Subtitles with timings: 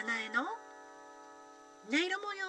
[0.00, 0.40] 七重の
[1.90, 2.46] 音色模様。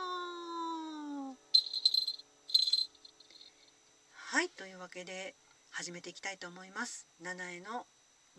[4.16, 5.36] はいというわけで
[5.70, 7.06] 始めていきたいと思います。
[7.22, 7.86] 七重の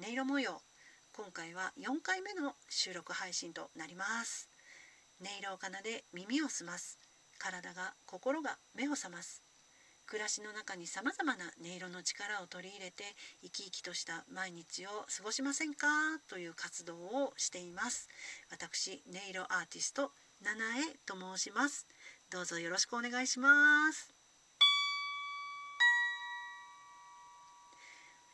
[0.00, 0.62] 音色模様。
[1.14, 4.48] 今回は4回目の収録配信となります。
[5.20, 6.96] 音色を奏で耳を澄ます。
[7.38, 9.42] 体が心が目を覚ます。
[10.12, 13.02] 暮らしの中にさまざまな音色の力を取り入れて
[13.42, 15.86] 生き生きとした毎日を過ごしませんか？
[16.28, 18.10] という活動をしています。
[18.50, 20.10] 私音色アーティスト
[20.44, 21.86] 七重と申します。
[22.30, 24.12] どうぞよろしくお願いします。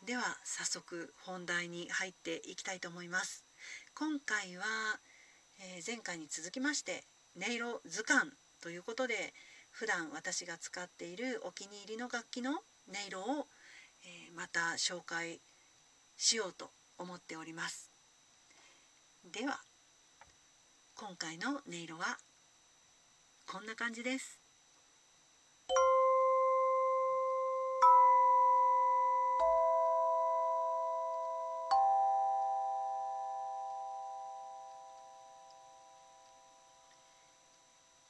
[0.05, 3.45] では早速本題に入っていきたいと思います。
[3.95, 4.65] 今回は、
[5.61, 7.05] えー、前回に続きまして
[7.41, 8.33] 音色図鑑
[8.65, 9.33] ということで
[9.79, 12.59] 普段私が使っているお気に入りの楽器の音
[13.07, 13.47] 色を、
[14.03, 15.39] えー、また紹介
[16.17, 16.69] しようと
[16.99, 17.89] 思っております。
[19.33, 19.61] では
[20.97, 22.19] 今回の音色は
[23.47, 24.41] こんな感じです。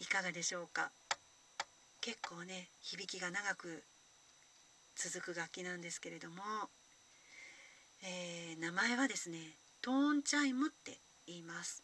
[0.01, 0.91] いかがでしょうか？
[2.09, 3.85] 結構ね響きが長く
[4.97, 6.37] 続く楽器なんですけれども、
[8.03, 9.37] えー、名前はですね
[9.83, 11.83] トーンチャイムって言います。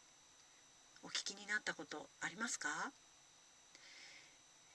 [1.02, 2.70] お聞きになったことありますか？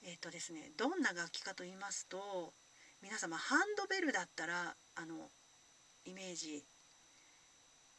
[0.04, 2.52] えっ、ー、とですねどんな楽器かと言いますと
[3.02, 5.16] 皆様ハンドベルだったらあの
[6.06, 6.62] イメージ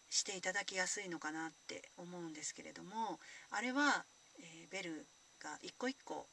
[0.10, 4.06] していただきやすいのかなって思うんですけれどもあれは、
[4.40, 5.06] えー、ベル
[5.44, 6.28] が一個一個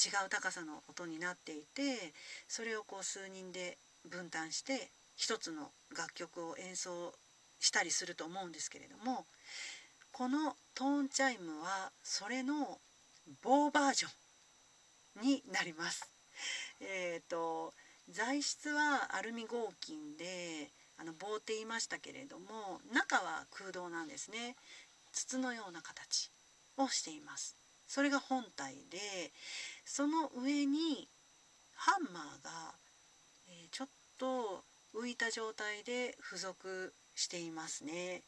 [0.00, 2.12] 違う高さの音になっていて
[2.48, 3.76] それをこう数人で
[4.08, 7.12] 分担して一つの楽曲を演奏
[7.60, 9.26] したりすると思うんですけれども
[10.12, 12.78] このトーンチャイムはそれの
[13.42, 14.08] 棒バージョ
[15.20, 16.08] ンになります。
[16.80, 17.72] えーと、
[18.10, 24.56] 材質はアルミ合金であの棒って言いましたけれども中は空洞なんですね
[25.12, 26.30] 筒のような形
[26.76, 27.59] をしています
[27.90, 29.32] それが本体で
[29.84, 31.08] その上に
[31.74, 32.50] ハンマーが、
[33.48, 34.62] えちょっと
[34.94, 38.22] 浮いた状態で付属していますね。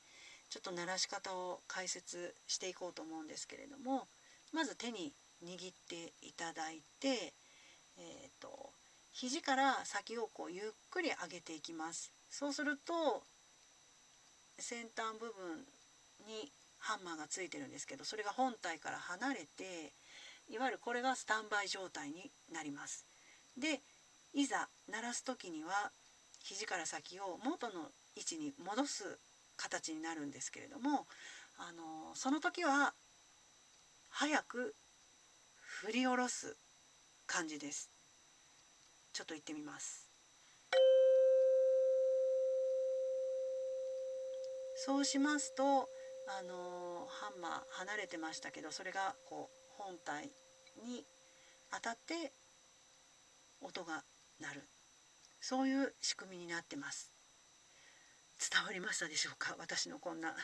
[0.51, 4.07] ちょっと鳴らし方を解説していこうと思うんですけれども
[4.53, 5.13] まず手に
[5.43, 7.33] 握っていただいて、
[7.97, 8.71] えーと、
[9.13, 12.11] 肘から先をこうゆっくり上げていきます。
[12.31, 13.23] そうすると
[14.59, 15.65] 先端部分
[16.27, 16.51] に
[16.83, 19.93] ハンマーがついてるんですけどそれが本体から離れて
[20.51, 23.07] いわゆるこれがスタンバイ状態になります。
[23.57, 23.81] で
[24.35, 25.93] いざ鳴らす時には
[26.41, 29.19] 肘から先を元の位置に戻す
[29.57, 31.07] 形になるんですけれども
[31.59, 32.95] あのその時は
[34.11, 34.75] 早く
[35.61, 36.57] 振り下ろす
[37.27, 37.89] 感じです。
[39.13, 40.09] ちょっと言ってみます。
[44.85, 45.89] そうしますと
[46.29, 50.31] あのハンマー離れてましたけどそれがこう本体
[50.87, 51.05] に
[51.73, 52.33] 当たって
[53.61, 54.03] 音が
[54.41, 54.63] 鳴る。
[55.41, 57.11] そういう仕組みになってます。
[58.39, 59.57] 伝わりましたでしょうか？
[59.59, 60.35] 私のこんな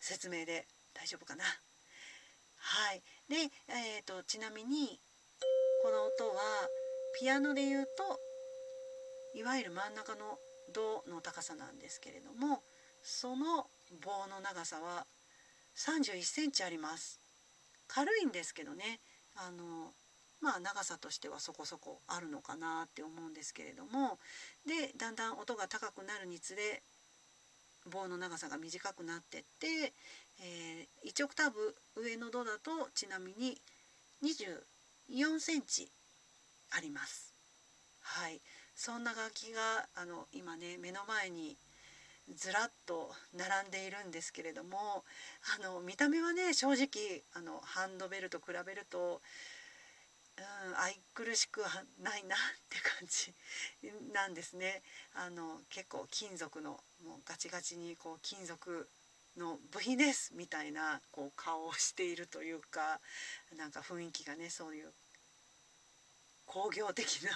[0.00, 1.44] 説明で大丈夫かな？
[1.44, 3.02] はい。
[3.28, 3.36] で、
[3.68, 4.98] えーと、ちなみに
[5.82, 6.40] この音は
[7.18, 10.38] ピアノで言うといわゆる真ん中の
[10.72, 12.62] ドの高さなんですけれども
[13.02, 13.66] その
[14.02, 15.04] 棒の長さは
[15.76, 17.20] 31センチあります。
[17.88, 19.00] 軽いんですけどね。
[19.36, 19.92] あの
[20.40, 24.18] まあ長さとしてはそこそこあるのかなって思うんですけれども。
[24.66, 26.82] でだんだん音が高くなるにつれ
[27.90, 29.92] 棒の長さが短くなってって、
[30.40, 33.60] えー、1オクターブ上のドだとちなみに
[34.22, 35.88] 24センチ
[36.70, 37.32] あります。
[38.00, 38.40] はい、
[38.74, 41.56] そんな楽器があの今ね目の前に
[42.32, 45.04] ずらっと並んでいるんですけれども
[45.60, 49.20] あの見た目はね正直あのハンドベルと比べると、
[50.38, 51.68] うん、愛くるしくは
[52.02, 52.38] ないなっ
[52.70, 53.32] て感じ
[54.12, 54.82] なんですね。
[55.14, 56.78] あの結構金属のもう
[57.26, 58.88] ガチガチにこう金属
[59.36, 63.00] の部品ですみたいなこう顔をしているというか
[63.58, 64.92] なんか雰囲気がねそういう
[66.46, 67.30] 工業的な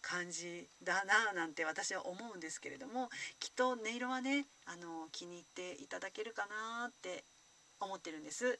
[0.00, 3.08] 感じだななんて私は思うんですけれども
[3.38, 7.24] きっと音色はねあの気に入っていただけるかなって
[7.80, 8.58] 思ってるんです。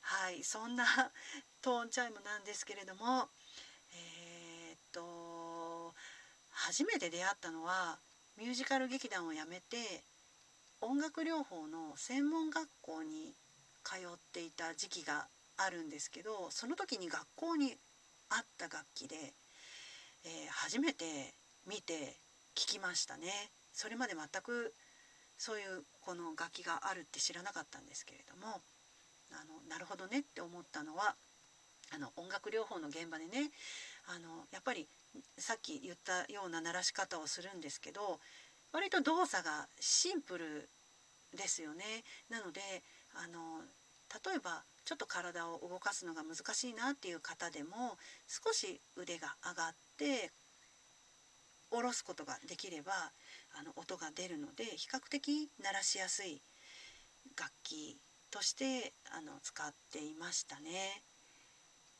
[0.00, 0.84] はいそんな
[1.62, 3.28] トーンチャイムなんですけれども
[3.92, 5.94] えー、っと
[6.50, 7.98] 初めて出会ったのは
[8.36, 10.04] ミュージカル劇団を辞めて
[10.80, 13.34] 音楽療法の専門学校に
[13.82, 15.26] 通っていた時期が
[15.56, 17.76] あるんですけどその時に学校に
[18.30, 19.16] あった楽器で、
[20.24, 21.04] えー、初めて
[21.66, 22.16] 見て
[22.54, 23.50] 聞きましたね。
[23.72, 24.72] それまで全く
[25.38, 28.60] そういうこの楽器があるって知らなかったんですけれども
[29.32, 31.14] あのなるほどねって思ったのは
[31.94, 33.50] あの音楽療法の現場でね
[34.08, 34.86] あのやっぱり
[35.38, 38.18] さっき言ったような鳴らし方をするんですけど
[38.72, 40.68] 割と動作がシンプル
[41.36, 41.84] ですよね。
[42.30, 42.60] なので
[43.14, 43.60] あの
[44.24, 47.98] 例えばちょっと体を動かすのが難しいなっていう方でも
[48.28, 50.30] 少し腕が上がって
[51.70, 52.92] 下ろすことができれば
[53.58, 56.40] あの音が出るので比較的鳴らしやすい
[57.36, 57.98] 楽器
[58.30, 61.02] としてあの使っていましたね。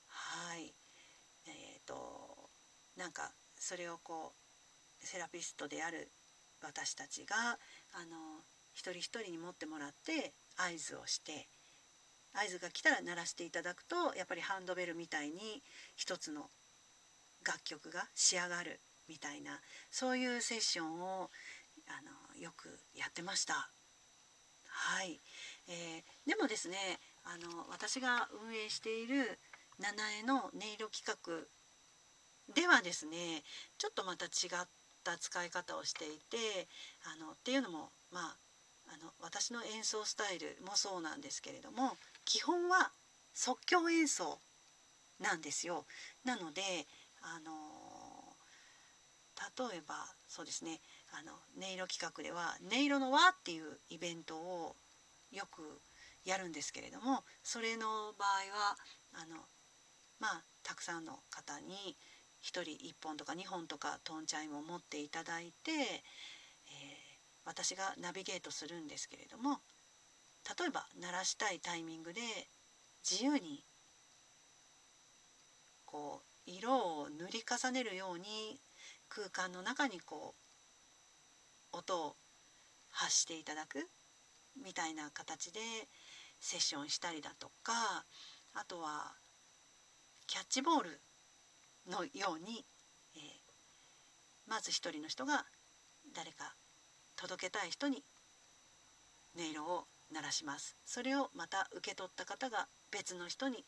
[0.09, 0.73] はい、
[1.49, 1.95] えーと、
[2.97, 4.33] なんかそれをこ
[5.03, 6.09] うセラピストである
[6.63, 8.17] 私たちがあの
[8.75, 11.49] 一人一人に持ってもらって合図をして
[12.37, 15.63] 合図が来たら鳴らしていただくとやっぱりハンドベルみたいに
[15.97, 16.51] 一つの
[17.47, 19.61] 楽曲が仕上がるみたいな
[19.91, 21.31] そういうセッションを
[21.89, 23.71] あのよくやってました。
[24.69, 25.19] はい、
[25.69, 26.77] えー、でもですね
[27.25, 29.39] あの私が運営している
[29.79, 33.43] 七重の音色企画ではですね
[33.79, 34.67] ちょっとまた違っ
[35.03, 36.69] た使い方をしていて
[37.05, 38.37] あのっていうのもまあ
[38.89, 42.93] あの私の演奏スタイルもそうなんですけれども基本は
[43.33, 44.39] 即興演奏
[45.21, 45.87] なんですよ。
[46.25, 46.87] なので
[47.23, 47.53] あの
[49.71, 49.95] 例えば
[50.29, 50.81] そうですね
[51.13, 54.77] あの音色企画では「音色の輪」っていうイベントを
[55.31, 55.81] よく
[56.25, 58.79] やるんですけれどもそれの場合は
[59.15, 59.37] あの
[60.19, 61.97] まあたくさんの方に
[62.43, 66.03] 1人1本とか2本とかトンチャイムを持っていただいて、えー、
[67.45, 69.61] 私がナビゲートするんですけれども
[70.59, 72.21] 例えば鳴らしたいタイミングで
[73.09, 73.65] 自由に
[75.85, 78.61] こう色を塗り重ねるように
[79.09, 80.35] 空間の中にこ
[81.73, 82.17] う音を
[82.93, 83.89] 発していただく
[84.65, 85.61] みたいな形で
[86.41, 88.05] セッションしたりだとか
[88.55, 89.13] あとは
[90.27, 91.01] キャッチボール
[91.91, 92.65] のように、
[93.17, 95.45] えー、まず一人の人が
[96.15, 96.55] 誰か
[97.17, 98.03] 届けたい人に
[99.37, 103.65] 音色を鳴らしますそれをまた受け取った方が別の人に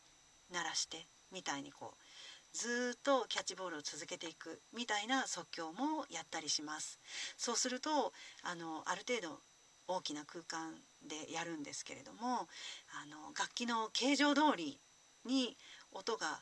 [0.51, 6.99] 鳴らしてみたいにこうずっとキャッチボールを続けていくみたいな即興もやったりします
[7.37, 8.13] そうすると
[8.43, 9.39] あのある程度
[9.87, 10.73] 大きな空間
[11.07, 14.79] でやるんですけれどもあの楽器の形状通り
[15.25, 15.55] に
[15.93, 16.39] 音が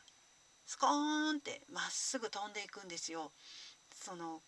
[0.66, 3.32] スコーンってまっすぐ飛んでいくんですよ。
[3.94, 4.42] その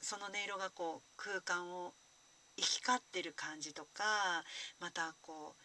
[0.00, 1.92] その音色がこう空間を
[2.58, 4.02] 行き交ってる感じとか
[4.80, 5.62] またこう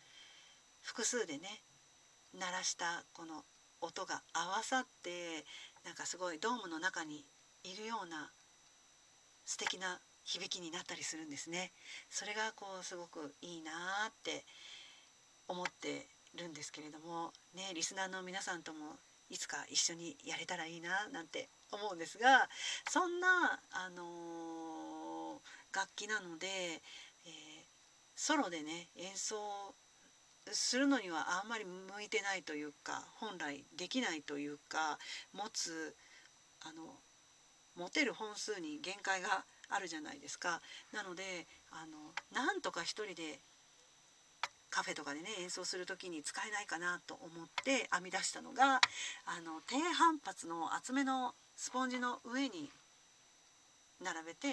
[0.84, 1.50] 複数でね
[2.38, 3.44] 鳴らしたこの
[3.82, 5.44] 音が合わさって
[5.84, 7.26] なんかすごいドームの中に
[7.64, 8.30] いるような
[9.46, 11.72] 素敵な響きになったりするんですね。
[12.10, 13.72] それがこうすごくいいな
[14.08, 14.46] って
[15.50, 18.96] 思ってるんですけれどもねリスナーの皆さんとも
[19.30, 22.48] いつか一緒にやれたらいいななんて思うんですが
[22.90, 24.53] そんな、あのー、
[25.74, 27.32] 楽器なので、えー、
[28.16, 29.36] ソロでね演奏
[30.52, 35.00] するのにはあんまり向いてないというか本来できないというか
[35.34, 35.96] 持つ
[36.62, 36.84] あの
[37.76, 40.62] 持てる本数に限界があるじゃないですか。
[40.94, 43.40] なのであのなんとか一人で
[44.70, 48.82] カフェとかでね演奏する時に使えないかなと思って編み出したのが
[49.26, 52.70] あの低反発の厚めのスポンジの上に
[54.04, 54.48] 並べて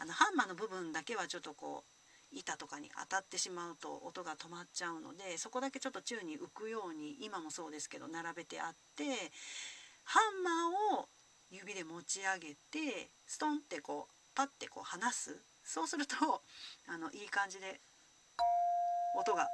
[0.00, 1.84] あのハンマーの部分だけはちょっとこ
[2.32, 9.04] う板とかに当たってしまうと音が止まっちゃうのでそこだけちょっと宙に浮くように今もそうですけど並べてあって
[10.04, 11.08] ハンマーを
[11.50, 15.36] 指で持ち上げてストンってこうパッてこう離す。
[15.64, 16.14] そうすると
[16.88, 17.80] あのいい感じで
[19.18, 19.48] 音が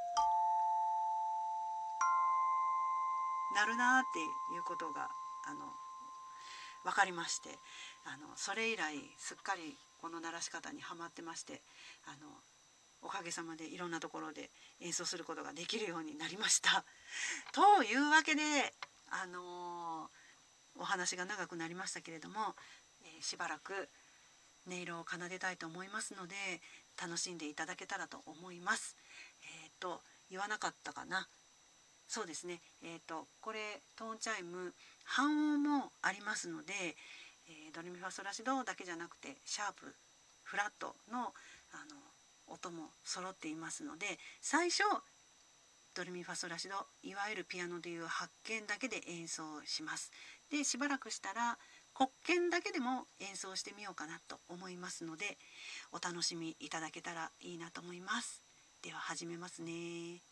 [3.55, 4.19] 鳴るなって
[4.55, 5.09] いうことが
[5.47, 5.61] あの
[6.85, 7.51] 分かりまして
[8.05, 11.61] あのそれ以来すっかりこの鳴らし方にはまってまして
[12.07, 12.29] あの
[13.03, 14.49] おかげさまでいろんなところで
[14.81, 16.85] 演奏することができるようになりました。
[17.53, 18.75] というわけで、
[19.11, 20.11] あの、
[20.77, 22.57] お話が長くなりましたけれども、
[23.19, 23.89] え、しばらく
[24.69, 26.37] 音色を奏でたいと思いますので
[26.97, 28.97] 楽しんでいただけたらと思います。
[29.43, 31.27] えっ、と言わなかったかな？
[32.13, 32.61] そうですね。
[32.85, 36.75] えっ、とこれトーンチャイム半音もありますので、
[37.49, 39.89] えドレミファソラシドだけじゃなくてシャープ
[40.43, 41.23] フラットのあ
[41.89, 41.97] の
[42.53, 44.05] 音も揃っていますので
[44.43, 44.83] 最初
[45.95, 50.13] ドレミファソラシドいわゆるピアノでいう白鍵だけで演奏します。
[50.51, 51.57] でしばらくしたら
[51.95, 55.39] 黒鍵だけでも演奏してみようかなと思いますので
[55.93, 58.43] お楽しみいただけたらいいなと思います。
[58.83, 60.32] では始めますね。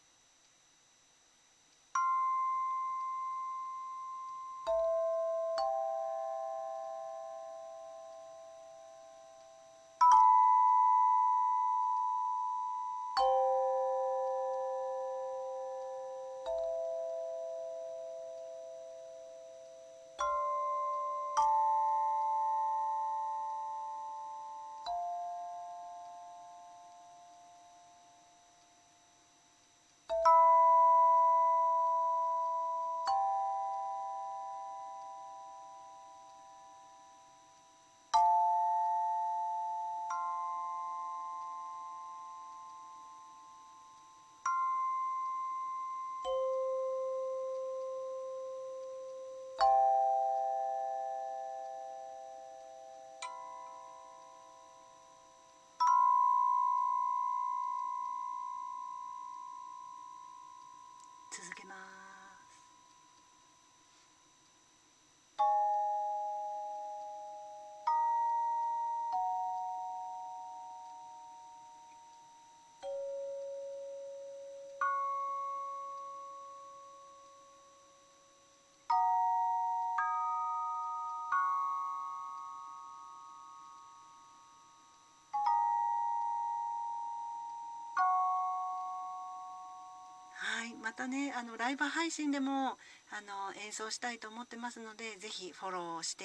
[90.82, 96.24] またねあのライブ配信でもあの演奏したいと思ってますので是非フォローして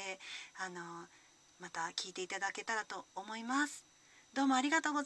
[0.58, 0.82] あの
[1.60, 3.84] また聞いていただけたらと思います。
[4.34, 5.04] どうもありがとうございま。